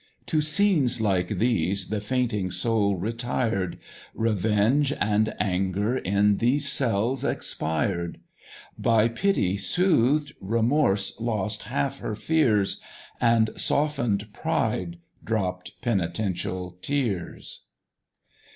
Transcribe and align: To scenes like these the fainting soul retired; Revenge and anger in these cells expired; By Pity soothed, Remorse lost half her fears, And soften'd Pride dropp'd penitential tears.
To 0.25 0.41
scenes 0.41 0.99
like 0.99 1.27
these 1.27 1.89
the 1.89 2.01
fainting 2.01 2.49
soul 2.49 2.95
retired; 2.95 3.77
Revenge 4.15 4.91
and 4.93 5.35
anger 5.39 5.95
in 5.95 6.37
these 6.37 6.67
cells 6.71 7.23
expired; 7.23 8.19
By 8.79 9.07
Pity 9.09 9.57
soothed, 9.57 10.33
Remorse 10.41 11.15
lost 11.19 11.61
half 11.69 11.99
her 11.99 12.15
fears, 12.15 12.81
And 13.21 13.51
soften'd 13.55 14.33
Pride 14.33 14.97
dropp'd 15.23 15.73
penitential 15.83 16.79
tears. 16.81 17.65